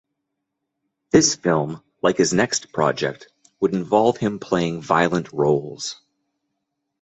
This 1.11 1.35
film, 1.35 1.83
like 2.01 2.17
his 2.17 2.33
next 2.33 2.73
project, 2.73 3.27
would 3.59 3.75
involve 3.75 4.17
him 4.17 4.39
playing 4.39 4.81
violent 4.81 5.31
roles. 5.31 6.01